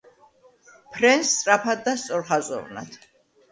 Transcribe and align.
ფრენს 0.95 1.35
სწრაფად 1.35 1.85
და 1.89 1.95
სწორხაზოვნად. 2.07 3.01